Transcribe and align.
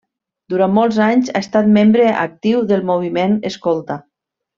Durant 0.51 0.71
molts 0.77 0.95
anys, 1.07 1.29
ha 1.33 1.41
estat 1.45 1.69
membre 1.75 2.07
actiu 2.25 2.63
del 2.73 2.81
moviment 2.93 3.37
escolta. 3.51 3.99